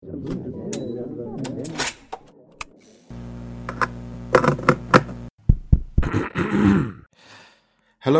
[0.00, 0.14] Hello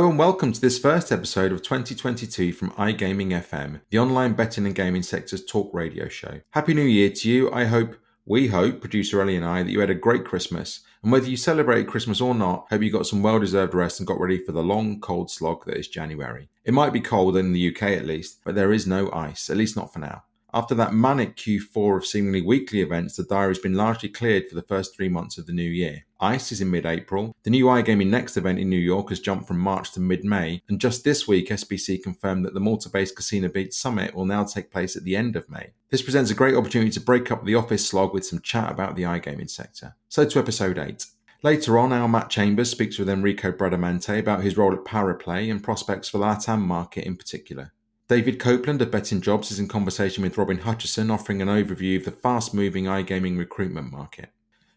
[0.08, 4.74] and welcome to this first episode of 2022 from iGaming FM, the online betting and
[4.74, 6.40] gaming sector's talk radio show.
[6.50, 7.48] Happy New Year to you.
[7.52, 7.94] I hope,
[8.26, 10.80] we hope, producer Ellie and I, that you had a great Christmas.
[11.04, 14.06] And whether you celebrated Christmas or not, hope you got some well deserved rest and
[14.08, 16.48] got ready for the long, cold slog that is January.
[16.64, 19.56] It might be cold in the UK at least, but there is no ice, at
[19.56, 20.24] least not for now.
[20.54, 24.54] After that manic Q4 of seemingly weekly events, the diary has been largely cleared for
[24.54, 26.06] the first three months of the new year.
[26.20, 27.36] ICE is in mid April.
[27.42, 30.62] The new iGaming Next event in New York has jumped from March to mid May.
[30.68, 34.42] And just this week, SBC confirmed that the Malta based Casino Beat Summit will now
[34.44, 35.72] take place at the end of May.
[35.90, 38.96] This presents a great opportunity to break up the office slog with some chat about
[38.96, 39.96] the iGaming sector.
[40.08, 41.04] So to episode 8.
[41.42, 45.62] Later on, our Matt Chambers speaks with Enrico Bradamante about his role at Pariplay and
[45.62, 47.72] prospects for the LATAM market in particular.
[48.08, 52.06] David Copeland of Betting Jobs is in conversation with Robin Hutchison, offering an overview of
[52.06, 54.30] the fast moving iGaming recruitment market.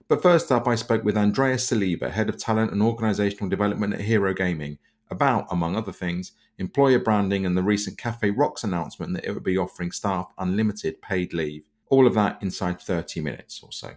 [0.10, 4.02] But first up, I spoke with Andreas Saliba, Head of Talent and Organisational Development at
[4.02, 9.24] Hero Gaming, about, among other things, employer branding and the recent Cafe Rocks announcement that
[9.24, 11.64] it would be offering staff unlimited paid leave.
[11.88, 13.92] All of that inside 30 minutes or so.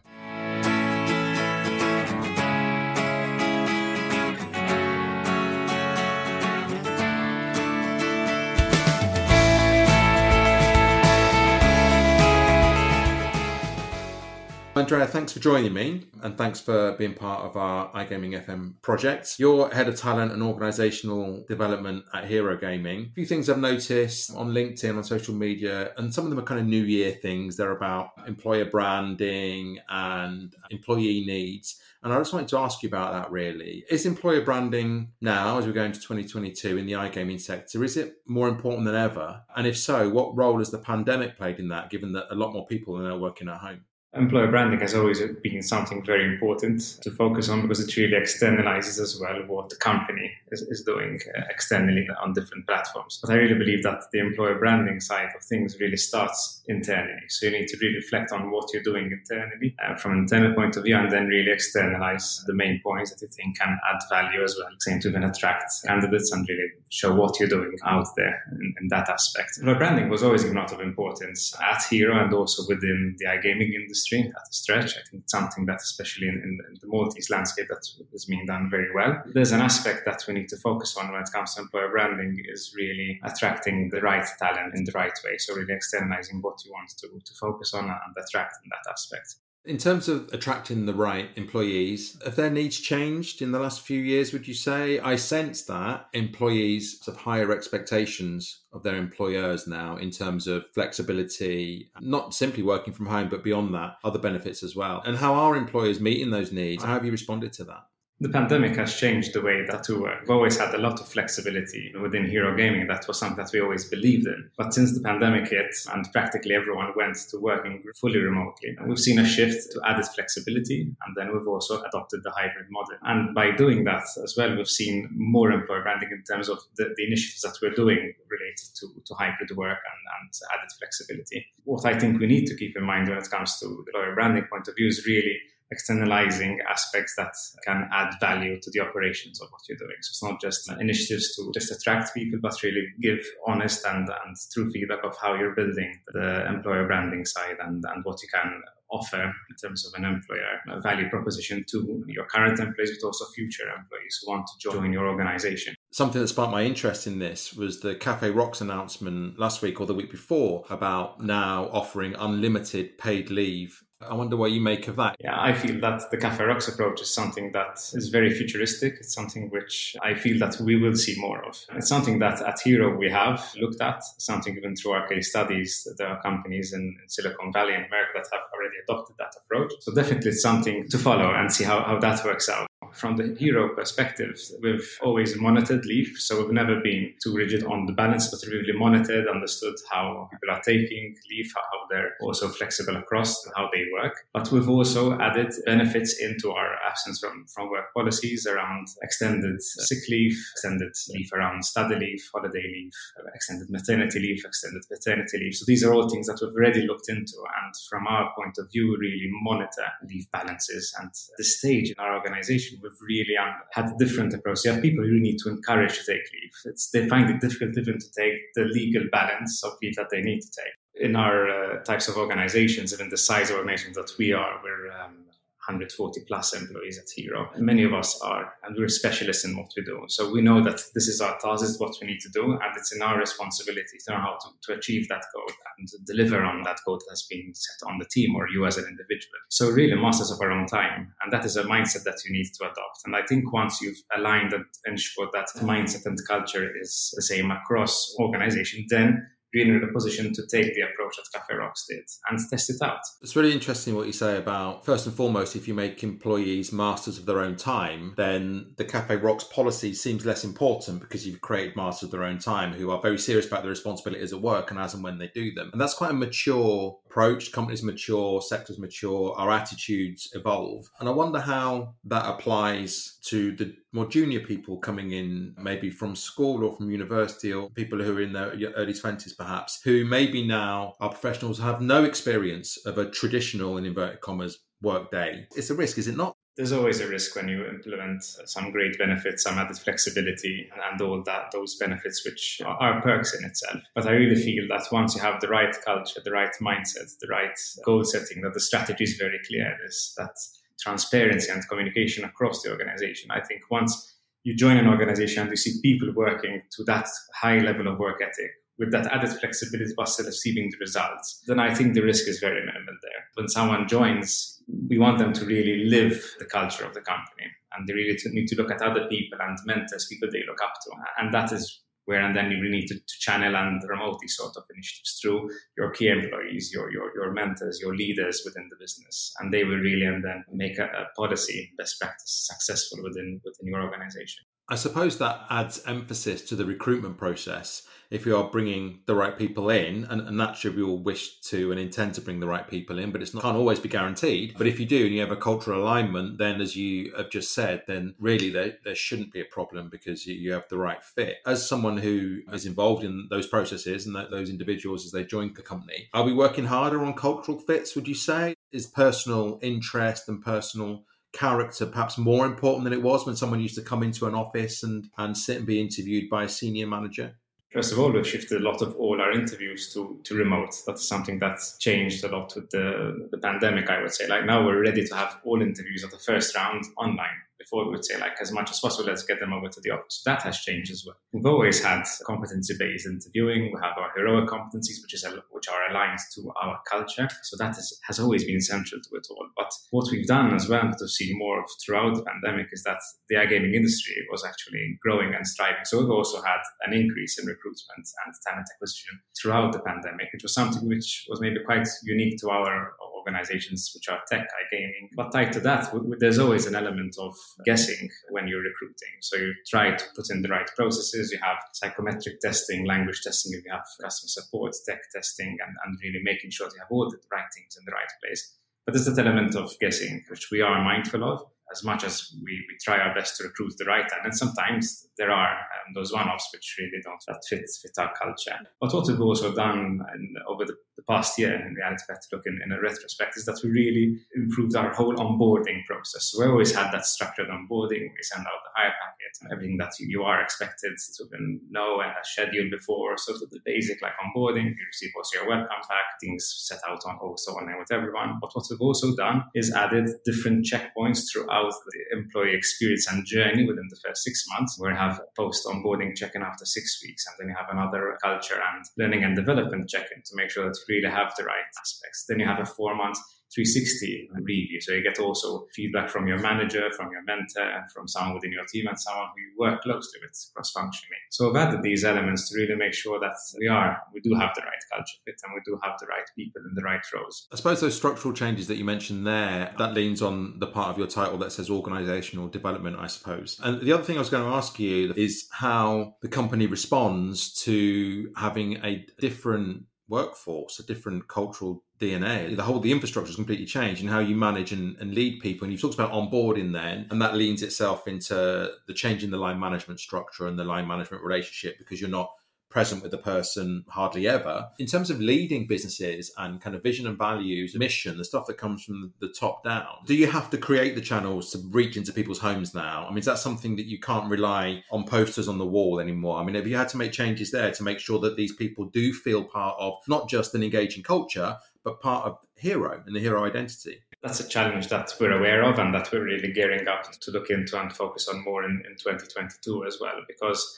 [14.76, 19.36] Andrea, thanks for joining me and thanks for being part of our iGaming FM project.
[19.38, 23.06] You're head of talent and organizational development at Hero Gaming.
[23.12, 26.42] A few things I've noticed on LinkedIn, on social media, and some of them are
[26.42, 27.56] kind of new year things.
[27.56, 31.80] They're about employer branding and employee needs.
[32.02, 33.84] And I just wanted to ask you about that really.
[33.88, 38.16] Is employer branding now, as we go into 2022 in the iGaming sector, is it
[38.26, 39.42] more important than ever?
[39.56, 42.52] And if so, what role has the pandemic played in that, given that a lot
[42.52, 43.84] more people are now working at home?
[44.16, 49.00] Employer branding has always been something very important to focus on because it really externalizes
[49.00, 53.18] as well what the company is, is doing uh, externally on different platforms.
[53.20, 57.22] But I really believe that the employer branding side of things really starts internally.
[57.28, 60.54] So you need to really reflect on what you're doing internally uh, from an internal
[60.54, 64.00] point of view and then really externalize the main points that you think can add
[64.08, 64.70] value as well.
[64.80, 68.88] Same to then attract candidates and really show what you're doing out there in, in
[68.88, 69.58] that aspect.
[69.58, 73.74] Employer branding was always a lot of importance at Hero and also within the iGaming
[73.74, 74.92] industry at a stretch.
[74.92, 78.68] I think it's something that, especially in, in, the Maltese landscape, that is being done
[78.70, 79.22] very well.
[79.26, 82.36] There's an aspect that we need to focus on when it comes to employer branding
[82.46, 85.38] is really attracting the right talent in the right way.
[85.38, 89.36] So really externalizing what you want to, to focus on and attract in that aspect.
[89.66, 93.98] In terms of attracting the right employees, have their needs changed in the last few
[93.98, 94.98] years, would you say?
[95.00, 101.90] I sense that employees have higher expectations of their employers now in terms of flexibility,
[102.00, 105.02] not simply working from home, but beyond that, other benefits as well.
[105.06, 106.84] And how are employers meeting those needs?
[106.84, 107.86] How have you responded to that?
[108.20, 110.20] The pandemic has changed the way that we work.
[110.20, 112.86] We've always had a lot of flexibility within Hero Gaming.
[112.86, 114.50] That was something that we always believed in.
[114.56, 119.18] But since the pandemic hit and practically everyone went to working fully remotely, we've seen
[119.18, 120.94] a shift to added flexibility.
[121.04, 122.96] And then we've also adopted the hybrid model.
[123.02, 126.94] And by doing that as well, we've seen more employer branding in terms of the,
[126.96, 131.44] the initiatives that we're doing related to, to hybrid work and, and added flexibility.
[131.64, 134.14] What I think we need to keep in mind when it comes to the employer
[134.14, 135.36] branding point of view is really
[135.70, 137.32] externalizing aspects that
[137.66, 139.96] can add value to the operations of what you're doing.
[140.02, 144.36] So it's not just initiatives to just attract people, but really give honest and, and
[144.52, 148.62] true feedback of how you're building the employer branding side and, and what you can
[148.90, 153.64] offer in terms of an employer value proposition to your current employees, but also future
[153.64, 155.74] employees who want to join your organization.
[155.90, 159.86] Something that sparked my interest in this was the Cafe Rocks announcement last week or
[159.86, 164.96] the week before about now offering unlimited paid leave I wonder what you make of
[164.96, 165.16] that.
[165.20, 168.94] Yeah, I feel that the Cafe Rocks approach is something that is very futuristic.
[169.00, 171.58] It's something which I feel that we will see more of.
[171.74, 175.86] It's something that at Hero we have looked at, something even through our case studies.
[175.96, 179.72] There are companies in, Silicon Valley in America that have already adopted that approach.
[179.80, 183.34] So definitely it's something to follow and see how, how that works out from the
[183.38, 188.30] hero perspective, we've always monitored Leaf, so we've never been too rigid on the balance,
[188.30, 193.44] but we've really monitored, understood how people are taking Leaf, how they're also flexible across
[193.56, 194.24] how they work.
[194.32, 200.08] But we've also added benefits into our absence from, from work policies around extended sick
[200.08, 202.92] leave, extended leave around study leave, holiday leave,
[203.34, 205.54] extended maternity leave, extended paternity leave.
[205.54, 208.70] So these are all things that we've already looked into, and from our point of
[208.72, 210.94] view, really monitor leave balances.
[211.00, 214.64] And the stage in our organization we've really um, had a different approach.
[214.64, 216.54] You have people who need to encourage to take leave.
[216.66, 220.20] It's, they find it difficult even to take the legal balance of leave that they
[220.20, 220.74] need to take.
[220.94, 224.92] in our uh, types of organizations, even the size of organizations that we are, we're
[224.92, 225.23] um,
[225.66, 227.50] 140 plus employees at Hero.
[227.56, 230.04] Many of us are, and we're specialists in what we do.
[230.08, 232.52] So we know that this is our task, this is what we need to do,
[232.52, 235.46] and it's in our responsibility to know how to, to achieve that goal
[235.78, 238.76] and deliver on that goal that has been set on the team or you as
[238.76, 239.38] an individual.
[239.48, 241.12] So really masters of our own time.
[241.22, 243.00] And that is a mindset that you need to adopt.
[243.06, 247.50] And I think once you've aligned and ensured that mindset and culture is the same
[247.50, 252.04] across organization, then being in a position to take the approach that Cafe Rocks did
[252.28, 252.98] and test it out.
[253.22, 257.18] It's really interesting what you say about, first and foremost, if you make employees masters
[257.18, 261.76] of their own time, then the Cafe Rocks policy seems less important because you've created
[261.76, 264.80] masters of their own time who are very serious about their responsibilities at work and
[264.80, 265.70] as and when they do them.
[265.72, 267.52] And that's quite a mature approach.
[267.52, 270.90] Companies mature, sectors mature, our attitudes evolve.
[270.98, 276.16] And I wonder how that applies to the more junior people coming in, maybe from
[276.16, 280.44] school or from university, or people who are in their early 20s perhaps, who maybe
[280.44, 285.46] now are professionals who have no experience of a traditional, in inverted commas, work day.
[285.56, 286.34] It's a risk, is it not?
[286.56, 291.22] There's always a risk when you implement some great benefits, some added flexibility, and all
[291.24, 293.82] that those benefits, which are perks in itself.
[293.94, 297.28] But I really feel that once you have the right culture, the right mindset, the
[297.28, 299.76] right goal setting, that the strategy is very clear.
[299.84, 300.36] Is that
[300.80, 303.30] transparency and communication across the organization.
[303.30, 307.58] I think once you join an organization and you see people working to that high
[307.58, 311.72] level of work ethic with that added flexibility but still receiving the results, then I
[311.72, 313.24] think the risk is very minimal there.
[313.34, 314.53] When someone joins,
[314.88, 317.46] we want them to really live the culture of the company
[317.76, 320.74] and they really need to look at other people and mentors, people they look up
[320.82, 320.90] to.
[321.18, 324.36] And that is where and then you really need to, to, channel and promote these
[324.36, 328.76] sort of initiatives through your key employees, your, your, your mentors, your leaders within the
[328.78, 329.32] business.
[329.40, 333.68] And they will really and then make a, a policy best practice successful within, within
[333.68, 334.44] your organization.
[334.68, 339.36] I suppose that adds emphasis to the recruitment process if you are bringing the right
[339.36, 342.68] people in, and, and naturally we all wish to and intend to bring the right
[342.68, 344.54] people in, but it's not can't always be guaranteed.
[344.56, 347.52] But if you do and you have a cultural alignment, then as you have just
[347.52, 351.02] said, then really there, there shouldn't be a problem because you, you have the right
[351.02, 351.38] fit.
[351.44, 355.52] As someone who is involved in those processes and that, those individuals as they join
[355.52, 357.96] the company, are we working harder on cultural fits?
[357.96, 363.26] Would you say is personal interest and personal character perhaps more important than it was
[363.26, 366.44] when someone used to come into an office and, and sit and be interviewed by
[366.44, 367.36] a senior manager?
[367.72, 370.74] First of all, we've shifted a lot of all our interviews to, to remote.
[370.86, 374.28] That's something that's changed a lot with the, the pandemic, I would say.
[374.28, 377.92] Like now we're ready to have all interviews at the first round online before we
[377.92, 380.22] would say like as much as possible let's get them over to the office.
[380.24, 381.16] That has changed as well.
[381.32, 383.72] We've always had competency based interviewing.
[383.72, 387.28] We have our heroic competencies which is which are aligned to our culture.
[387.42, 389.48] So that is, has always been central to it all.
[389.56, 392.98] But what we've done as well to see more of throughout the pandemic is that
[393.28, 397.46] the gaming industry was actually growing and striving so we've also had an increase in
[397.46, 402.38] recruitment and talent acquisition throughout the pandemic which was something which was maybe quite unique
[402.40, 402.94] to our
[403.24, 405.10] organizations which are tech, gaming.
[405.16, 407.34] But tied to that, there's always an element of
[407.64, 409.14] guessing when you're recruiting.
[409.20, 411.32] So you try to put in the right processes.
[411.32, 416.20] You have psychometric testing, language testing, you have customer support, tech testing, and, and really
[416.22, 418.56] making sure you have all the right things in the right place.
[418.84, 421.42] But there's that element of guessing, which we are mindful of
[421.74, 424.34] as much as we, we try our best to recruit the right talent.
[424.34, 428.56] Sometimes there are um, those one-offs which really don't fit fit our culture.
[428.80, 432.20] But what we've also done in, over the, the, past year, and in reality, have
[432.20, 436.30] to look in, in a retrospect, is that we really improved our whole onboarding process.
[436.30, 438.10] So we always had that structured onboarding.
[438.14, 441.24] We send out the hire packet and everything that you, you are expected to
[441.70, 443.16] know and schedule before.
[443.18, 447.16] So the basic like onboarding, you receive also your welcome pack, things set out on
[447.18, 448.38] also online with everyone.
[448.40, 453.64] But what we've also done is added different checkpoints throughout the employee experience and journey
[453.64, 454.78] within the first six months.
[454.80, 458.18] We have a post onboarding check in after six weeks, and then you have another
[458.22, 461.44] culture and learning and development check in to make sure that you really have the
[461.44, 462.24] right aspects.
[462.28, 463.18] Then you have a four month
[463.54, 464.80] 360 review.
[464.80, 468.52] So you get also feedback from your manager, from your mentor, and from someone within
[468.52, 471.16] your team, and someone who you work closely with cross functionally.
[471.30, 474.50] So I've added these elements to really make sure that we are, we do have
[474.54, 477.46] the right culture fit and we do have the right people in the right roles.
[477.52, 480.98] I suppose those structural changes that you mentioned there, that leans on the part of
[480.98, 483.60] your title that says organizational development, I suppose.
[483.62, 487.52] And the other thing I was going to ask you is how the company responds
[487.64, 492.54] to having a different workforce, a different cultural DNA.
[492.56, 495.64] The whole the infrastructure has completely changed and how you manage and, and lead people.
[495.64, 499.36] And you've talked about onboarding then, and that leans itself into the change in the
[499.36, 502.30] line management structure and the line management relationship because you're not
[502.74, 504.68] present with the person hardly ever.
[504.80, 508.58] In terms of leading businesses and kind of vision and values, mission, the stuff that
[508.58, 512.12] comes from the top down, do you have to create the channels to reach into
[512.12, 513.06] people's homes now?
[513.06, 516.38] I mean, is that something that you can't rely on posters on the wall anymore?
[516.38, 518.86] I mean, have you had to make changes there to make sure that these people
[518.86, 523.20] do feel part of not just an engaging culture, but part of Hero and the
[523.20, 524.00] Hero identity?
[524.22, 527.50] That's a challenge that we're aware of and that we're really gearing up to look
[527.50, 530.76] into and focus on more in, in 2022 as well, because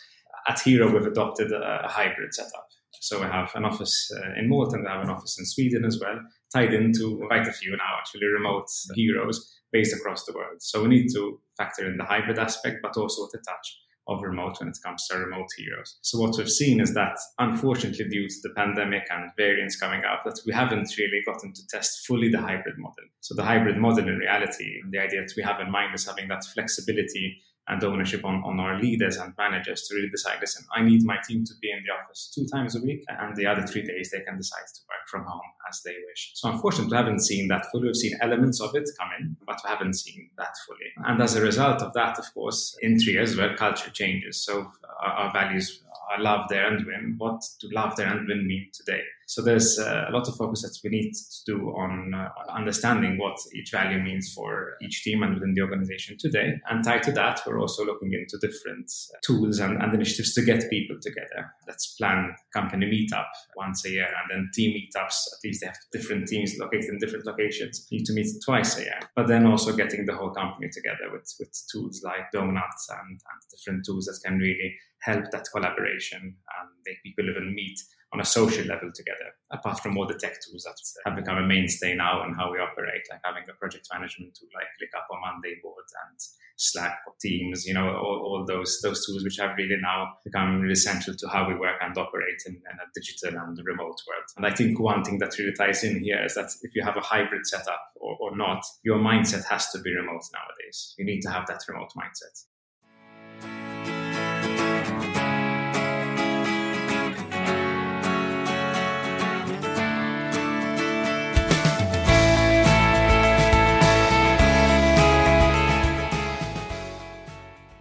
[0.48, 2.68] at Hero we've adopted a, a hybrid setup.
[3.00, 5.84] So we have an office uh, in Malta and we have an office in Sweden
[5.84, 6.18] as well,
[6.52, 10.60] tied into quite a few now actually remote heroes based across the world.
[10.60, 14.58] So we need to factor in the hybrid aspect, but also the touch of remote
[14.60, 15.98] when it comes to remote heroes.
[16.02, 20.24] So what we've seen is that unfortunately due to the pandemic and variants coming out,
[20.24, 23.04] that we haven't really gotten to test fully the hybrid model.
[23.20, 26.28] So the hybrid model in reality, the idea that we have in mind is having
[26.28, 30.82] that flexibility and ownership on, on our leaders and managers to really decide, listen, I
[30.82, 33.66] need my team to be in the office two times a week, and the other
[33.66, 36.32] three days they can decide to work from home as they wish.
[36.34, 37.86] So unfortunately, we haven't seen that fully.
[37.86, 41.08] We've seen elements of it come in, but we haven't seen that fully.
[41.08, 44.44] And as a result of that, of course, in three years, well, culture changes.
[44.44, 44.70] So
[45.02, 45.82] our, our values
[46.12, 47.14] are love, dare, and win.
[47.18, 49.02] What do love, dare, and win mean today?
[49.26, 53.18] So there's uh, a lot of focus that we need to do on uh, understanding
[53.18, 56.54] what each value means for each team and within the organization today.
[56.70, 60.42] And tied to that, we're also looking into different uh, tools and, and initiatives to
[60.42, 61.52] get people together.
[61.66, 65.26] Let's plan company meetup once a year and then team meetups.
[65.32, 67.84] At least they have different teams located in different locations.
[67.90, 69.00] You need to meet twice a year.
[69.16, 73.40] But then also getting the whole company together with, with tools like Donuts and, and
[73.50, 77.78] different tools that can really help that collaboration and make people even meet
[78.16, 81.46] on a social level together, apart from all the tech tools that have become a
[81.46, 85.20] mainstay now and how we operate, like having a project management tool like ClickUp or
[85.20, 86.18] Monday board and
[86.56, 90.60] Slack or Teams, you know, all, all those those tools which have really now become
[90.62, 94.28] really central to how we work and operate in, in a digital and remote world.
[94.38, 96.96] And I think one thing that really ties in here is that if you have
[96.96, 100.94] a hybrid setup or, or not, your mindset has to be remote nowadays.
[100.96, 102.46] You need to have that remote mindset.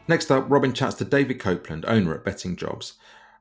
[0.08, 2.94] Next up, Robin chats to David Copeland, owner at Betting Jobs.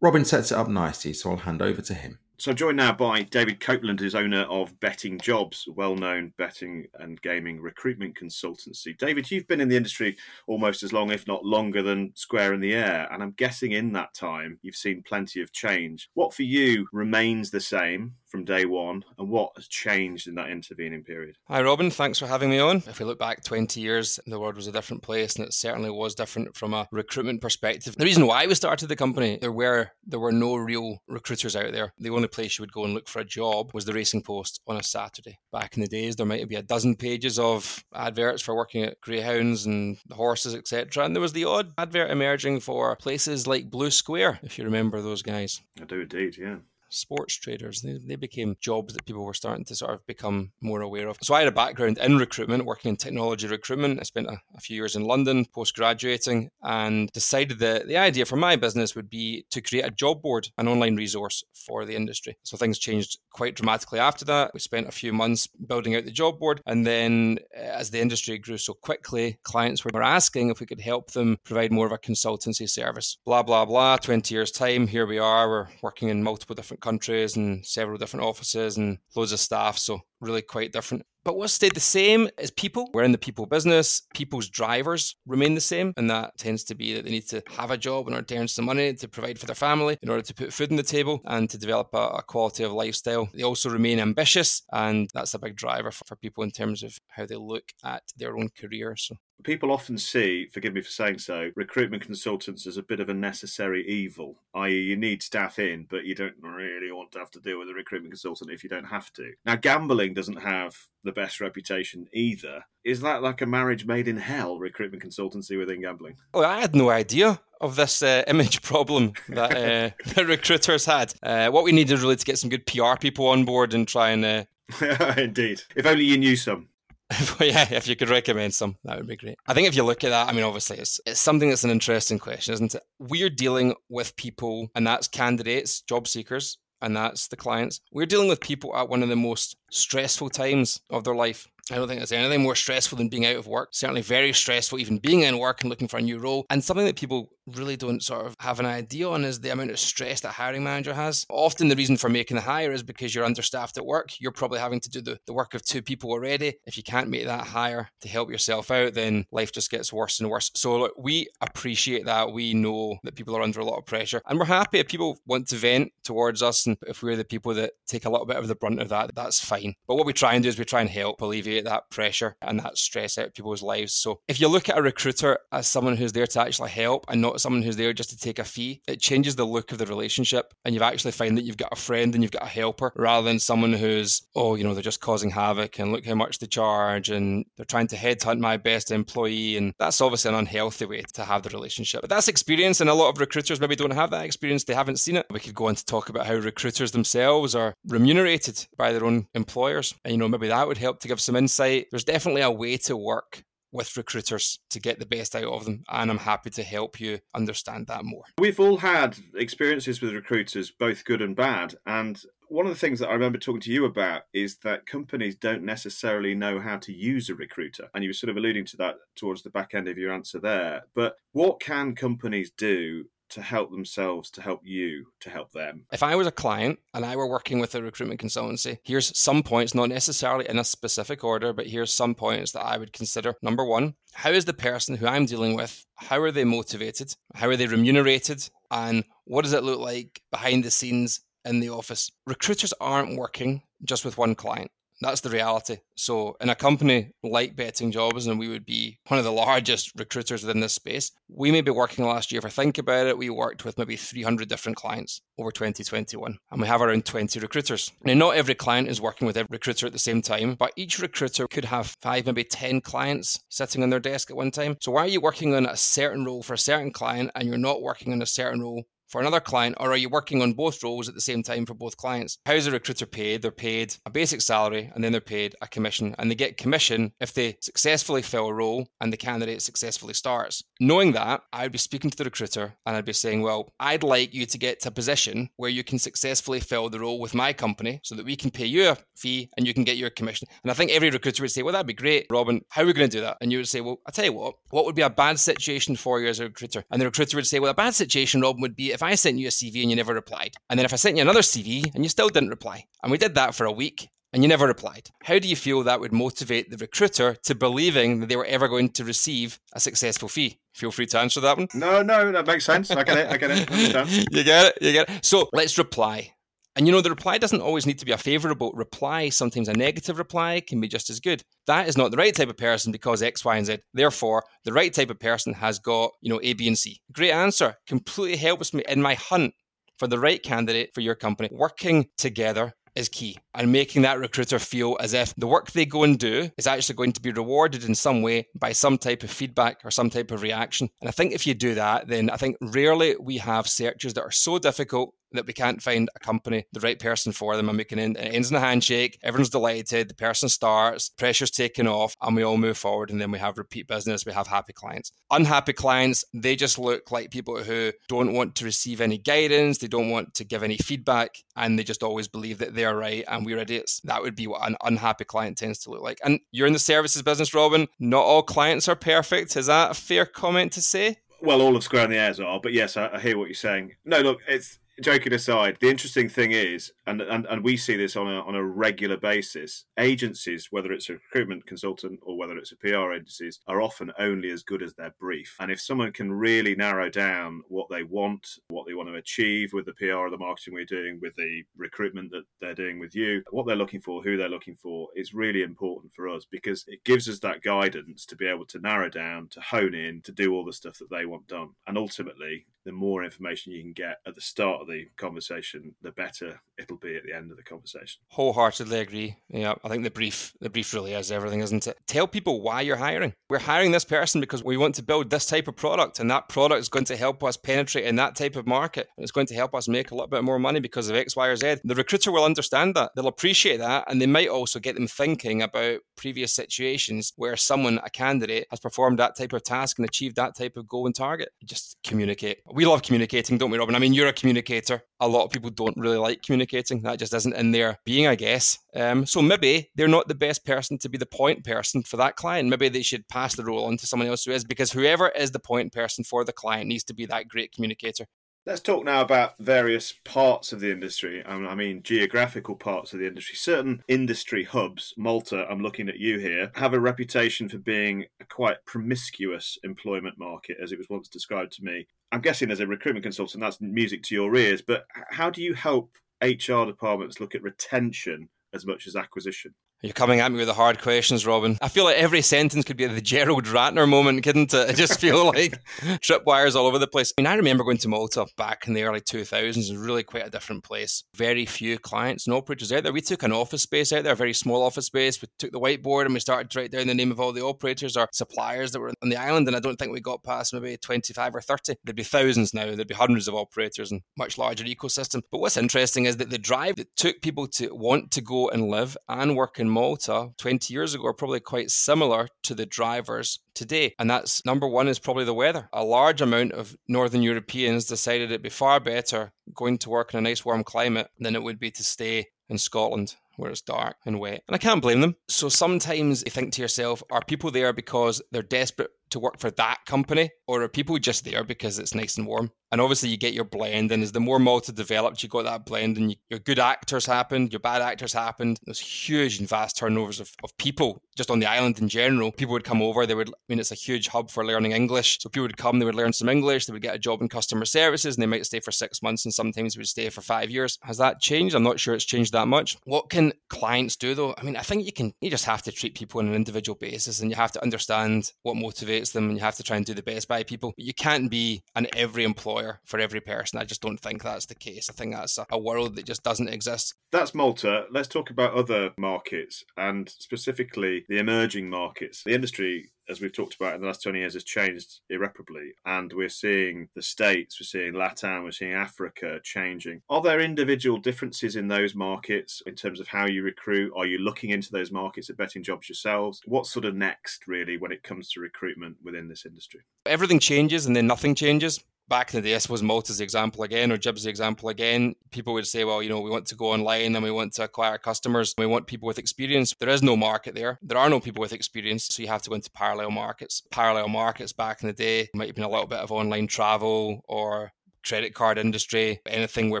[0.00, 2.18] Robin sets it up nicely, so I'll hand over to him.
[2.38, 7.20] So I'm joined now by David Copeland, who's owner of Betting Jobs, well-known betting and
[7.22, 8.96] gaming recruitment consultancy.
[8.96, 12.60] David, you've been in the industry almost as long, if not longer, than Square in
[12.60, 16.10] the Air, and I'm guessing in that time you've seen plenty of change.
[16.12, 20.50] What for you remains the same from day one, and what has changed in that
[20.50, 21.38] intervening period?
[21.48, 21.90] Hi, Robin.
[21.90, 22.82] Thanks for having me on.
[22.86, 25.88] If we look back 20 years, the world was a different place, and it certainly
[25.88, 27.96] was different from a recruitment perspective.
[27.96, 31.72] The reason why we started the company, there were there were no real recruiters out
[31.72, 31.94] there.
[31.98, 34.60] The only place you would go and look for a job was the Racing Post
[34.66, 35.38] on a Saturday.
[35.50, 39.00] Back in the days, there might be a dozen pages of adverts for working at
[39.00, 41.06] greyhounds and horses, etc.
[41.06, 45.00] And there was the odd advert emerging for places like Blue Square, if you remember
[45.00, 45.62] those guys.
[45.80, 46.56] I do indeed, yeah
[46.88, 47.82] sports traders.
[47.82, 51.18] They, they became jobs that people were starting to sort of become more aware of.
[51.22, 54.00] So I had a background in recruitment, working in technology recruitment.
[54.00, 58.24] I spent a, a few years in London post graduating and decided that the idea
[58.24, 61.96] for my business would be to create a job board, an online resource for the
[61.96, 62.36] industry.
[62.42, 64.52] So things changed quite dramatically after that.
[64.54, 66.60] We spent a few months building out the job board.
[66.66, 70.80] And then uh, as the industry grew so quickly, clients were asking if we could
[70.80, 73.18] help them provide more of a consultancy service.
[73.24, 73.96] Blah, blah, blah.
[73.96, 75.48] 20 years' time, here we are.
[75.48, 79.78] We're working in multiple different countries and several different offices and loads of staff.
[79.78, 81.04] So really quite different.
[81.26, 82.88] But what stayed the same is people.
[82.94, 84.02] We're in the people business.
[84.14, 85.92] People's drivers remain the same.
[85.96, 88.36] And that tends to be that they need to have a job in order to
[88.36, 90.84] earn some money to provide for their family, in order to put food on the
[90.84, 93.28] table and to develop a, a quality of lifestyle.
[93.34, 94.62] They also remain ambitious.
[94.70, 98.04] And that's a big driver for, for people in terms of how they look at
[98.16, 98.94] their own career.
[98.94, 103.10] So People often see, forgive me for saying so, recruitment consultants as a bit of
[103.10, 107.30] a necessary evil, i.e., you need staff in, but you don't really want to have
[107.32, 109.32] to deal with a recruitment consultant if you don't have to.
[109.44, 112.64] Now, gambling doesn't have the best reputation either.
[112.84, 116.16] Is that like a marriage made in hell, recruitment consultancy within gambling?
[116.34, 121.14] Oh, I had no idea of this uh, image problem that uh, the recruiters had.
[121.22, 124.10] Uh, what we needed really to get some good PR people on board and try
[124.10, 124.24] and.
[124.24, 124.44] Uh,
[125.16, 125.62] Indeed.
[125.74, 126.68] If only you knew some.
[127.40, 129.38] yeah, if you could recommend some, that would be great.
[129.46, 131.70] I think if you look at that, I mean, obviously, it's, it's something that's an
[131.70, 132.82] interesting question, isn't it?
[132.98, 137.80] We're dealing with people, and that's candidates, job seekers, and that's the clients.
[137.90, 141.48] We're dealing with people at one of the most stressful times of their life.
[141.70, 143.70] I don't think there's anything more stressful than being out of work.
[143.72, 146.46] Certainly very stressful, even being in work and looking for a new role.
[146.48, 149.70] And something that people really don't sort of have an idea on is the amount
[149.70, 151.26] of stress that hiring manager has.
[151.28, 154.10] Often the reason for making the hire is because you're understaffed at work.
[154.20, 156.54] You're probably having to do the, the work of two people already.
[156.66, 160.20] If you can't make that hire to help yourself out, then life just gets worse
[160.20, 160.50] and worse.
[160.54, 162.32] So look, we appreciate that.
[162.32, 165.18] We know that people are under a lot of pressure and we're happy if people
[165.26, 168.36] want to vent towards us and if we're the people that take a little bit
[168.36, 169.74] of the brunt of that, that's fine.
[169.86, 172.60] But what we try and do is we try and help alleviate that pressure and
[172.60, 173.92] that stress out of people's lives.
[173.92, 177.20] So if you look at a recruiter as someone who's there to actually help and
[177.20, 179.86] not someone who's there just to take a fee, it changes the look of the
[179.86, 180.52] relationship.
[180.64, 183.26] And you've actually find that you've got a friend and you've got a helper rather
[183.26, 186.46] than someone who's, oh, you know, they're just causing havoc and look how much they
[186.46, 189.56] charge and they're trying to headhunt my best employee.
[189.56, 192.00] And that's obviously an unhealthy way to have the relationship.
[192.00, 194.64] But that's experience, and a lot of recruiters maybe don't have that experience.
[194.64, 195.26] They haven't seen it.
[195.30, 199.26] We could go on to talk about how recruiters themselves are remunerated by their own
[199.34, 199.94] employers.
[200.04, 201.45] And, you know, maybe that would help to give some insight.
[201.90, 205.84] There's definitely a way to work with recruiters to get the best out of them.
[205.88, 208.24] And I'm happy to help you understand that more.
[208.38, 211.74] We've all had experiences with recruiters, both good and bad.
[211.84, 215.34] And one of the things that I remember talking to you about is that companies
[215.34, 217.88] don't necessarily know how to use a recruiter.
[217.92, 220.38] And you were sort of alluding to that towards the back end of your answer
[220.38, 220.82] there.
[220.94, 225.86] But what can companies do to help themselves to help you to help them?
[225.92, 229.42] If I was a client and I were working with a recruitment consultancy, here's some
[229.42, 233.34] points, not necessarily in a specific order, but here's some points that I would consider.
[233.42, 237.14] Number one, how is the person who I'm dealing with, how are they motivated?
[237.34, 238.48] How are they remunerated?
[238.70, 242.10] And what does it look like behind the scenes in the office?
[242.26, 244.70] Recruiters aren't working just with one client.
[245.00, 245.78] That's the reality.
[245.94, 249.92] So, in a company like Betting Jobs, and we would be one of the largest
[249.96, 252.38] recruiters within this space, we may be working last year.
[252.38, 256.60] If I think about it, we worked with maybe 300 different clients over 2021, and
[256.60, 257.92] we have around 20 recruiters.
[258.04, 260.98] Now, not every client is working with every recruiter at the same time, but each
[260.98, 264.76] recruiter could have five, maybe 10 clients sitting on their desk at one time.
[264.80, 267.58] So, why are you working on a certain role for a certain client and you're
[267.58, 270.82] not working on a certain role for another client, or are you working on both
[270.82, 272.38] roles at the same time for both clients?
[272.46, 273.42] How's a recruiter paid?
[273.42, 276.14] They're paid a basic salary and then they're paid a commission.
[276.18, 280.64] And they get commission if they successfully fill a role and the candidate successfully starts.
[280.80, 284.34] Knowing that, I'd be speaking to the recruiter and I'd be saying, Well, I'd like
[284.34, 287.52] you to get to a position where you can successfully fill the role with my
[287.52, 290.48] company so that we can pay you a fee and you can get your commission.
[290.62, 292.62] And I think every recruiter would say, Well, that'd be great, Robin.
[292.68, 293.38] How are we going to do that?
[293.40, 295.96] And you would say, Well, I'll tell you what, what would be a bad situation
[295.96, 296.84] for you as a recruiter?
[296.90, 299.38] And the recruiter would say, Well, a bad situation, Robin, would be if I sent
[299.38, 300.54] you a CV and you never replied.
[300.70, 302.86] And then if I sent you another CV and you still didn't reply.
[303.02, 305.10] And we did that for a week and you never replied.
[305.24, 308.68] How do you feel that would motivate the recruiter to believing that they were ever
[308.68, 310.58] going to receive a successful fee?
[310.72, 311.68] Feel free to answer that one.
[311.74, 312.90] No, no, that makes sense.
[312.90, 313.30] I get it.
[313.30, 313.68] I get it.
[314.32, 314.78] you get it.
[314.80, 315.24] You get it.
[315.24, 316.32] So let's reply.
[316.76, 319.30] And you know, the reply doesn't always need to be a favorable reply.
[319.30, 321.42] Sometimes a negative reply can be just as good.
[321.66, 323.78] That is not the right type of person because X, Y, and Z.
[323.94, 327.00] Therefore, the right type of person has got, you know, A, B, and C.
[327.12, 327.76] Great answer.
[327.86, 329.54] Completely helps me in my hunt
[329.98, 331.48] for the right candidate for your company.
[331.50, 336.02] Working together is key and making that recruiter feel as if the work they go
[336.02, 339.30] and do is actually going to be rewarded in some way by some type of
[339.30, 340.88] feedback or some type of reaction.
[341.00, 344.22] And I think if you do that, then I think rarely we have searches that
[344.22, 347.78] are so difficult that we can't find a company, the right person for them, and
[347.78, 349.18] we can end, it ends in a handshake.
[349.22, 350.08] Everyone's delighted.
[350.08, 353.10] The person starts, pressure's taken off, and we all move forward.
[353.10, 354.26] And then we have repeat business.
[354.26, 355.12] We have happy clients.
[355.30, 359.78] Unhappy clients, they just look like people who don't want to receive any guidance.
[359.78, 363.24] They don't want to give any feedback, and they just always believe that they're right
[363.28, 364.00] and we're idiots.
[364.04, 366.18] That would be what an unhappy client tends to look like.
[366.24, 367.88] And you're in the services business, Robin.
[367.98, 369.56] Not all clients are perfect.
[369.56, 371.18] Is that a fair comment to say?
[371.42, 373.54] Well, all of Square and the Airs are, but yes, I, I hear what you're
[373.54, 373.92] saying.
[374.04, 378.16] No, look, it's joking aside, the interesting thing is, and, and, and we see this
[378.16, 382.72] on a, on a regular basis, agencies, whether it's a recruitment consultant or whether it's
[382.72, 385.56] a PR agencies, are often only as good as their brief.
[385.60, 389.72] And if someone can really narrow down what they want, what they want to achieve
[389.72, 393.14] with the PR or the marketing we're doing, with the recruitment that they're doing with
[393.14, 396.84] you, what they're looking for, who they're looking for, is really important for us because
[396.88, 400.32] it gives us that guidance to be able to narrow down, to hone in, to
[400.32, 401.70] do all the stuff that they want done.
[401.86, 406.12] And ultimately, the more information you can get at the start of the conversation, the
[406.12, 408.20] better it'll be at the end of the conversation.
[408.28, 409.36] Wholeheartedly agree.
[409.48, 411.96] Yeah, I think the brief, the brief really is everything, isn't it?
[412.06, 413.32] Tell people why you're hiring.
[413.48, 416.48] We're hiring this person because we want to build this type of product, and that
[416.48, 419.46] product is going to help us penetrate in that type of market, and it's going
[419.46, 421.76] to help us make a little bit more money because of X, Y, or Z.
[421.84, 423.12] The recruiter will understand that.
[423.16, 428.00] They'll appreciate that, and they might also get them thinking about previous situations where someone,
[428.04, 431.14] a candidate, has performed that type of task and achieved that type of goal and
[431.14, 431.50] target.
[431.64, 432.58] Just communicate.
[432.70, 433.94] We love communicating, don't we, Robin?
[433.94, 435.04] I mean, you're a communicator communicator.
[435.20, 437.02] A lot of people don't really like communicating.
[437.02, 438.78] That just isn't in their being, I guess.
[438.94, 442.36] Um, so maybe they're not the best person to be the point person for that
[442.36, 442.68] client.
[442.68, 445.50] Maybe they should pass the role on to someone else who is, because whoever is
[445.50, 448.26] the point person for the client needs to be that great communicator.
[448.66, 451.40] Let's talk now about various parts of the industry.
[451.44, 453.54] Um, I mean, geographical parts of the industry.
[453.54, 458.44] Certain industry hubs, Malta, I'm looking at you here, have a reputation for being a
[458.44, 462.08] quite promiscuous employment market, as it was once described to me.
[462.32, 465.74] I'm guessing as a recruitment consultant, that's music to your ears, but how do you
[465.74, 469.76] help HR departments look at retention as much as acquisition?
[470.02, 471.78] You're coming at me with the hard questions, Robin.
[471.80, 474.90] I feel like every sentence could be the Gerald Ratner moment, couldn't it?
[474.90, 475.82] I just feel like
[476.20, 477.32] tripwires all over the place.
[477.36, 479.70] I mean, I remember going to Malta back in the early 2000s.
[479.70, 481.24] It was really quite a different place.
[481.34, 483.12] Very few clients and operators out there.
[483.12, 485.40] We took an office space out there, a very small office space.
[485.40, 487.64] We took the whiteboard and we started to write down the name of all the
[487.64, 489.66] operators or suppliers that were on the island.
[489.66, 491.94] And I don't think we got past maybe 25 or 30.
[492.04, 492.84] There'd be thousands now.
[492.94, 495.40] There'd be hundreds of operators and much larger ecosystem.
[495.50, 498.88] But what's interesting is that the drive that took people to want to go and
[498.88, 502.86] live and work in in Malta 20 years ago are probably quite similar to the
[502.86, 504.14] drivers today.
[504.18, 505.88] And that's number one is probably the weather.
[505.92, 510.38] A large amount of Northern Europeans decided it'd be far better going to work in
[510.38, 514.16] a nice warm climate than it would be to stay in Scotland where it's dark
[514.26, 514.62] and wet.
[514.68, 515.36] And I can't blame them.
[515.48, 519.70] So sometimes you think to yourself, are people there because they're desperate to work for
[519.72, 522.70] that company, or are people just there because it's nice and warm?
[522.92, 524.12] And obviously, you get your blend.
[524.12, 527.26] And as the more Malta developed, you got that blend, and you, your good actors
[527.26, 528.78] happened, your bad actors happened.
[528.84, 532.52] There's huge and vast turnovers of, of people just on the island in general.
[532.52, 533.26] People would come over.
[533.26, 535.38] They would, I mean, it's a huge hub for learning English.
[535.40, 537.48] So people would come, they would learn some English, they would get a job in
[537.48, 540.70] customer services, and they might stay for six months, and sometimes would stay for five
[540.70, 540.96] years.
[541.02, 541.74] Has that changed?
[541.74, 542.96] I'm not sure it's changed that much.
[543.04, 544.54] What can clients do though?
[544.56, 546.96] I mean, I think you can, you just have to treat people on an individual
[546.96, 550.06] basis, and you have to understand what motivates them, and you have to try and
[550.06, 550.92] do the best by people.
[550.96, 553.78] But you can't be an every employer for every person.
[553.78, 555.08] I just don't think that's the case.
[555.10, 557.14] I think that's a, a world that just doesn't exist.
[557.32, 558.06] That's Malta.
[558.10, 562.42] Let's talk about other markets and specifically the emerging markets.
[562.44, 565.92] The industry as we've talked about in the last 20 years, has changed irreparably.
[566.04, 570.22] And we're seeing the States, we're seeing Latin, we're seeing Africa changing.
[570.28, 574.12] Are there individual differences in those markets in terms of how you recruit?
[574.16, 576.60] Are you looking into those markets at betting jobs yourselves?
[576.66, 580.00] What's sort of next, really, when it comes to recruitment within this industry?
[580.26, 583.82] Everything changes and then nothing changes back in the day, I suppose Malta's the example
[583.82, 585.34] again, or Gib's the example again.
[585.50, 587.84] People would say, well, you know, we want to go online and we want to
[587.84, 588.74] acquire customers.
[588.78, 589.94] We want people with experience.
[589.98, 590.98] There is no market there.
[591.02, 592.26] There are no people with experience.
[592.26, 593.82] So you have to go into parallel markets.
[593.90, 597.42] Parallel markets back in the day might have been a little bit of online travel
[597.48, 597.92] or
[598.26, 600.00] credit card industry, anything where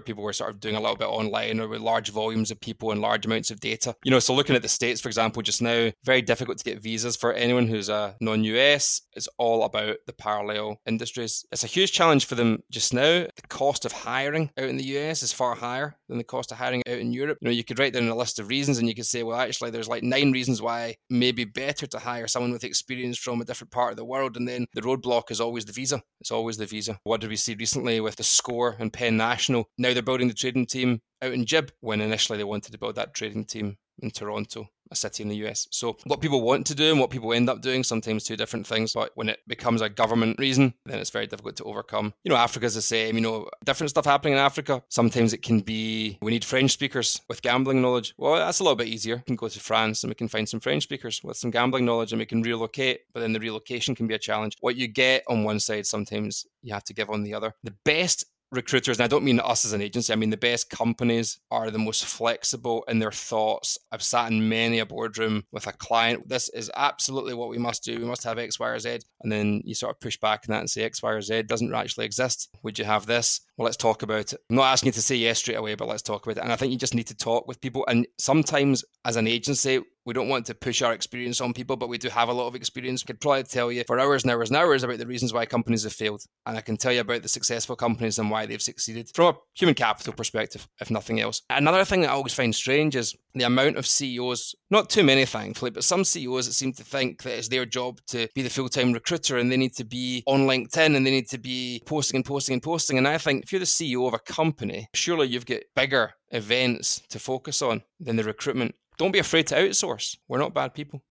[0.00, 2.90] people were sort of doing a little bit online or with large volumes of people
[2.90, 3.94] and large amounts of data.
[4.04, 6.82] You know, so looking at the States, for example, just now, very difficult to get
[6.82, 9.02] visas for anyone who's uh, a non US.
[9.14, 11.44] It's all about the parallel industries.
[11.52, 13.26] It's a huge challenge for them just now.
[13.36, 16.58] The cost of hiring out in the US is far higher than the cost of
[16.58, 17.38] hiring out in Europe.
[17.40, 19.38] You know, you could write down a list of reasons and you could say, well,
[19.38, 23.44] actually, there's like nine reasons why maybe better to hire someone with experience from a
[23.44, 24.36] different part of the world.
[24.36, 26.02] And then the roadblock is always the visa.
[26.20, 26.98] It's always the visa.
[27.04, 29.68] What did we see recently with theScore and Penn National?
[29.78, 32.96] Now they're building the trading team out in Gib when initially they wanted to build
[32.96, 35.66] that trading team in Toronto a city in the US.
[35.70, 38.66] So what people want to do and what people end up doing, sometimes two different
[38.66, 38.92] things.
[38.92, 42.14] But when it becomes a government reason, then it's very difficult to overcome.
[42.24, 44.82] You know, Africa's the same, you know, different stuff happening in Africa.
[44.88, 48.14] Sometimes it can be we need French speakers with gambling knowledge.
[48.16, 49.16] Well, that's a little bit easier.
[49.16, 51.84] We can go to France and we can find some French speakers with some gambling
[51.84, 54.56] knowledge and we can relocate, but then the relocation can be a challenge.
[54.60, 57.54] What you get on one side, sometimes you have to give on the other.
[57.62, 58.24] The best
[58.56, 61.70] recruiters, and I don't mean us as an agency, I mean the best companies are
[61.70, 63.78] the most flexible in their thoughts.
[63.92, 66.28] I've sat in many a boardroom with a client.
[66.28, 67.98] This is absolutely what we must do.
[67.98, 68.98] We must have X, Y, or Z.
[69.20, 71.42] And then you sort of push back on that and say X, Y, or Z
[71.42, 72.48] doesn't actually exist.
[72.62, 73.42] Would you have this?
[73.56, 74.40] Well, let's talk about it.
[74.50, 76.42] I'm not asking you to say yes straight away, but let's talk about it.
[76.42, 77.84] And I think you just need to talk with people.
[77.88, 81.88] And sometimes as an agency, we don't want to push our experience on people, but
[81.88, 83.02] we do have a lot of experience.
[83.02, 85.46] We could probably tell you for hours and hours and hours about the reasons why
[85.46, 86.22] companies have failed.
[86.46, 89.38] And I can tell you about the successful companies and why they've succeeded from a
[89.54, 91.42] human capital perspective, if nothing else.
[91.50, 95.24] Another thing that I always find strange is the amount of CEOs, not too many,
[95.24, 98.48] thankfully, but some CEOs that seem to think that it's their job to be the
[98.48, 101.82] full time recruiter and they need to be on LinkedIn and they need to be
[101.84, 102.96] posting and posting and posting.
[102.96, 107.02] And I think if you're the CEO of a company, surely you've got bigger events
[107.08, 110.16] to focus on than the recruitment don't be afraid to outsource.
[110.28, 111.02] We're not bad people.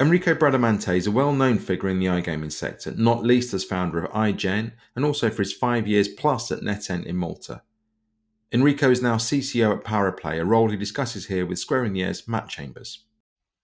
[0.00, 4.04] Enrico Bradamante is a well known figure in the iGaming sector, not least as founder
[4.04, 7.62] of iGen and also for his five years plus at NetEnt in Malta.
[8.50, 12.48] Enrico is now CCO at Pariplay, a role he discusses here with Square Air's Matt
[12.48, 13.04] Chambers.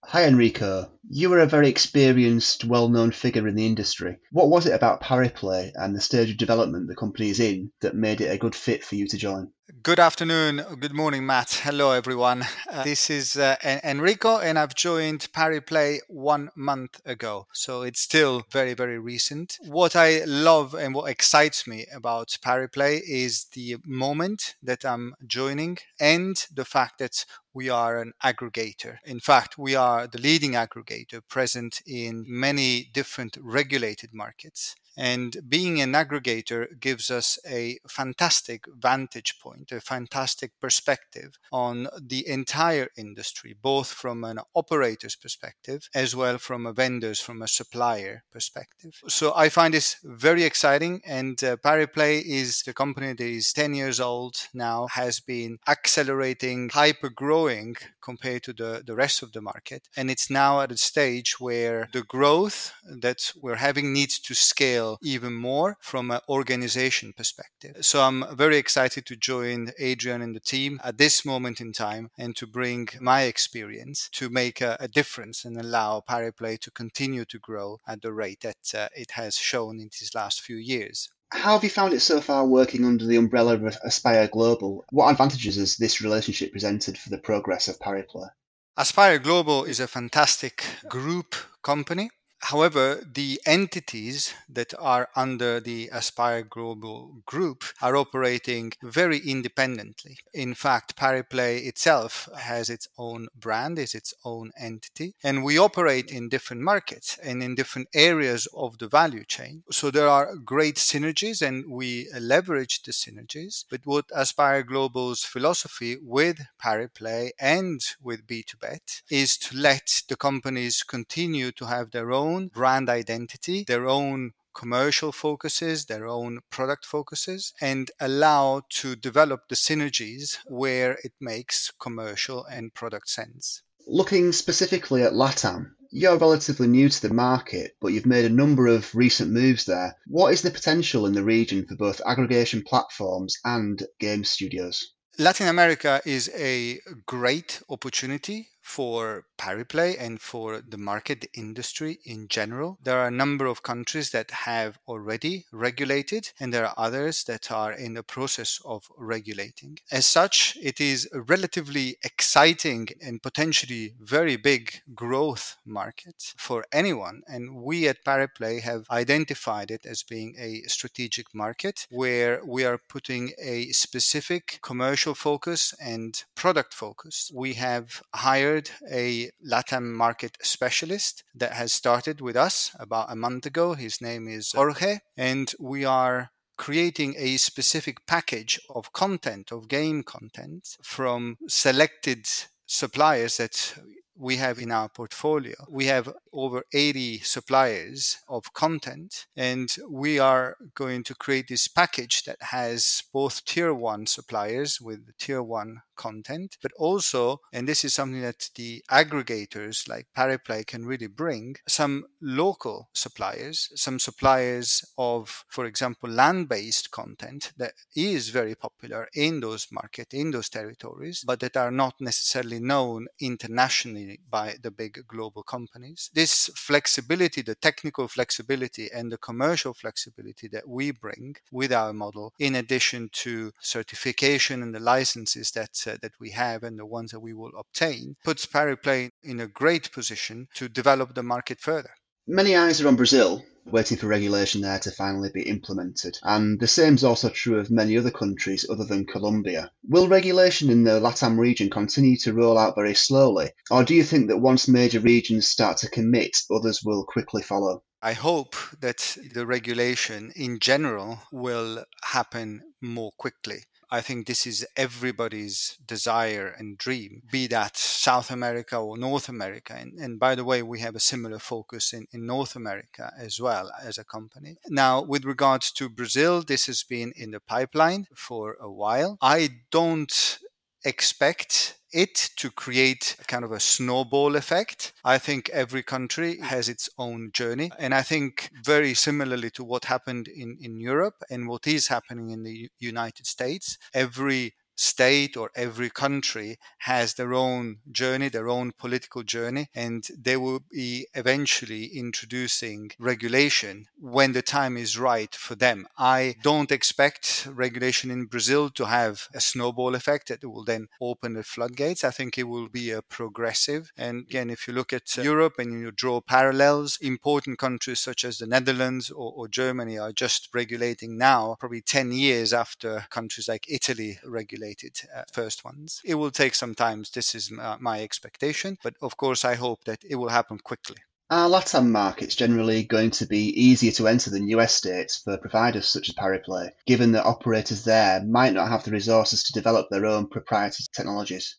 [0.05, 0.91] Hi, Enrico.
[1.09, 4.19] You are a very experienced, well known figure in the industry.
[4.31, 7.97] What was it about Pariplay and the stage of development the company is in that
[7.97, 9.51] made it a good fit for you to join?
[9.83, 11.61] Good afternoon, good morning, Matt.
[11.63, 12.45] Hello, everyone.
[12.71, 17.47] Uh, this is uh, Enrico, and I've joined Pariplay one month ago.
[17.55, 19.57] So it's still very, very recent.
[19.63, 25.79] What I love and what excites me about Pariplay is the moment that I'm joining
[25.99, 27.25] and the fact that
[27.55, 28.99] we are an aggregator.
[29.07, 34.75] In fact, we are the leading aggregator present in many different regulated markets.
[34.97, 42.27] And being an aggregator gives us a fantastic vantage point, a fantastic perspective on the
[42.29, 48.23] entire industry, both from an operator's perspective as well from a vendor's, from a supplier
[48.31, 49.01] perspective.
[49.09, 51.01] So I find this very exciting.
[51.07, 56.69] And uh, Pariplay is the company that is 10 years old now, has been accelerating,
[56.69, 59.89] hyper growing compared to the, the rest of the market.
[59.97, 64.84] And it's now at a stage where the growth that we're having needs to scale
[65.03, 67.77] even more from an organization perspective.
[67.81, 72.11] So I'm very excited to join Adrian and the team at this moment in time
[72.19, 77.25] and to bring my experience to make a, a difference and allow Pariplay to continue
[77.27, 81.11] to grow at the rate that uh, it has shown in these last few years.
[81.33, 84.85] How have you found it so far working under the umbrella of Aspire Global?
[84.91, 88.29] What advantages has this relationship presented for the progress of Pariplay?
[88.77, 96.43] Aspire Global is a fantastic group company However, the entities that are under the Aspire
[96.43, 100.19] Global Group are operating very independently.
[100.35, 106.11] In fact, Pariplay itself has its own brand, is its own entity, and we operate
[106.11, 109.63] in different markets and in different areas of the value chain.
[109.71, 113.65] So there are great synergies and we leverage the synergies.
[113.71, 120.83] But what Aspire Global's philosophy with Pariplay and with BtoBet is to let the companies
[120.83, 126.85] continue to have their own own brand identity, their own commercial focuses, their own product
[126.85, 133.63] focuses, and allow to develop the synergies where it makes commercial and product sense.
[133.87, 138.67] Looking specifically at LATAM, you're relatively new to the market, but you've made a number
[138.67, 139.97] of recent moves there.
[140.07, 144.93] What is the potential in the region for both aggregation platforms and game studios?
[145.19, 152.29] Latin America is a great opportunity for Pariplay and for the market, the industry in
[152.29, 152.79] general.
[152.83, 157.53] There are a number of countries that have already regulated, and there are others that
[157.53, 159.79] are in the process of regulating.
[159.93, 167.23] As such, it is a relatively exciting and potentially very big growth market for anyone.
[167.29, 172.79] And we at Pariplay have identified it as being a strategic market where we are
[172.79, 177.31] putting a specific commercial focus and product focus.
[177.35, 183.17] We have hired hired a LATAM market specialist that has started with us about a
[183.17, 183.75] month ago.
[183.75, 190.05] His name is Jorge, and we are creating a specific package of content, of game
[190.05, 192.27] content from selected
[192.67, 193.75] suppliers that
[194.17, 195.55] we have in our portfolio.
[195.69, 202.25] We have over 80 suppliers of content, and we are going to create this package
[202.25, 207.95] that has both tier one suppliers with tier one content, but also, and this is
[207.95, 215.45] something that the aggregators like Pariplay can really bring, some local suppliers, some suppliers of,
[215.49, 221.23] for example, land based content that is very popular in those markets, in those territories,
[221.27, 226.11] but that are not necessarily known internationally by the big global companies.
[226.15, 232.33] This flexibility, the technical flexibility and the commercial flexibility that we bring with our model,
[232.39, 237.11] in addition to certification and the licenses that uh, that we have and the ones
[237.11, 241.95] that we will obtain puts Pariplay in a great position to develop the market further.
[242.27, 246.19] Many eyes are on Brazil, waiting for regulation there to finally be implemented.
[246.23, 249.71] And the same is also true of many other countries other than Colombia.
[249.89, 253.51] Will regulation in the LATAM region continue to roll out very slowly?
[253.71, 257.83] Or do you think that once major regions start to commit, others will quickly follow?
[258.03, 263.65] I hope that the regulation in general will happen more quickly.
[263.95, 269.73] I think this is everybody's desire and dream, be that South America or North America.
[269.79, 273.41] And, and by the way, we have a similar focus in, in North America as
[273.41, 274.57] well as a company.
[274.69, 279.17] Now, with regards to Brazil, this has been in the pipeline for a while.
[279.23, 280.41] I don't
[280.85, 284.93] expect it to create kind of a snowball effect.
[285.05, 287.71] I think every country has its own journey.
[287.79, 292.31] And I think very similarly to what happened in, in Europe and what is happening
[292.31, 298.73] in the United States, every state or every country has their own journey, their own
[298.79, 305.55] political journey, and they will be eventually introducing regulation when the time is right for
[305.55, 305.87] them.
[305.99, 311.35] I don't expect regulation in Brazil to have a snowball effect that will then open
[311.35, 312.05] the floodgates.
[312.05, 313.93] I think it will be a progressive.
[313.97, 318.39] And again, if you look at Europe and you draw parallels, important countries such as
[318.39, 323.67] the Netherlands or, or Germany are just regulating now, probably 10 years after countries like
[323.69, 324.19] Italy
[324.65, 326.01] regulated uh, first ones.
[326.05, 327.05] It will take some time.
[327.15, 328.79] This is my, my expectation.
[328.83, 330.97] But of course, I hope that it will happen quickly.
[331.31, 335.89] Are LATAM markets generally going to be easier to enter than US states for providers
[335.89, 340.07] such as Pariplay, given that operators there might not have the resources to develop their
[340.07, 341.57] own proprietary technologies?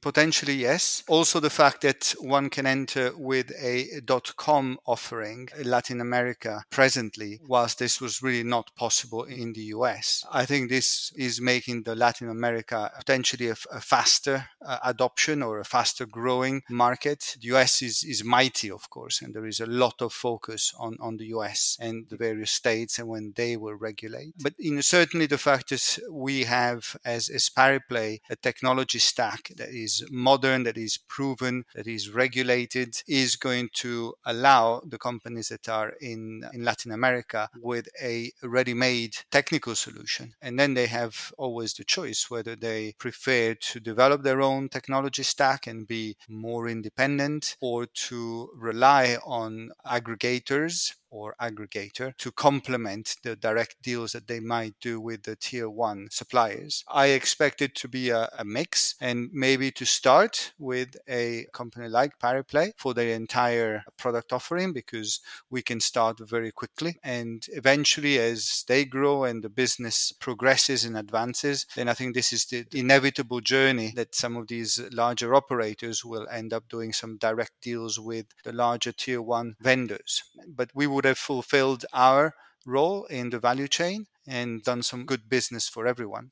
[0.00, 1.02] Potentially, yes.
[1.08, 6.64] Also, the fact that one can enter with a dot .com offering in Latin America
[6.70, 10.24] presently, whilst this was really not possible in the US.
[10.30, 15.58] I think this is making the Latin America potentially a, a faster uh, adoption or
[15.58, 17.36] a faster growing market.
[17.40, 20.96] The US is, is mighty, of course, and there is a lot of focus on,
[21.00, 24.34] on the US and the various states and when they will regulate.
[24.42, 29.70] But in certainly the fact that we have as, as Pariplay a technology stack that
[29.86, 35.68] is modern, that is proven, that is regulated, is going to allow the companies that
[35.68, 36.20] are in,
[36.52, 38.14] in Latin America with a
[38.56, 40.34] ready made technical solution.
[40.42, 45.22] And then they have always the choice whether they prefer to develop their own technology
[45.22, 53.36] stack and be more independent or to rely on aggregators or aggregator to complement the
[53.36, 56.84] direct deals that they might do with the tier one suppliers.
[56.88, 61.88] I expect it to be a, a mix and maybe to start with a company
[61.88, 66.96] like Pariplay for their entire product offering because we can start very quickly.
[67.02, 72.32] And eventually, as they grow and the business progresses and advances, then I think this
[72.32, 77.16] is the inevitable journey that some of these larger operators will end up doing some
[77.16, 80.22] direct deals with the larger tier one vendors.
[80.48, 82.34] But we would have fulfilled our
[82.66, 86.30] role in the value chain and done some good business for everyone.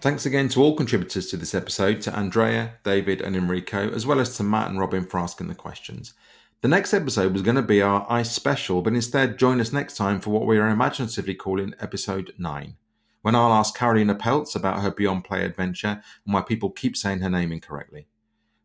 [0.00, 4.20] Thanks again to all contributors to this episode, to Andrea, David, and Enrico, as well
[4.20, 6.14] as to Matt and Robin for asking the questions.
[6.60, 9.96] The next episode was going to be our ICE special, but instead join us next
[9.96, 12.74] time for what we are imaginatively calling episode 9,
[13.22, 17.20] when I'll ask Karolina Pelc about her Beyond Play adventure and why people keep saying
[17.20, 18.08] her name incorrectly.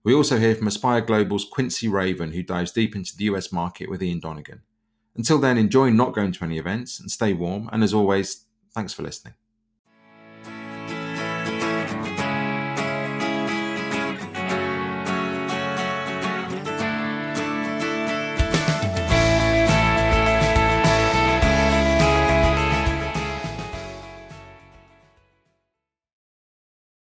[0.04, 3.92] We also hear from Aspire Global's Quincy Raven, who dives deep into the US market
[3.92, 4.64] with Ian Donegan.
[5.16, 8.94] Until then, enjoy not going to any events and stay warm, and as always, thanks
[8.94, 9.36] for listening.